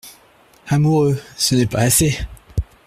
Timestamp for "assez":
1.81-2.17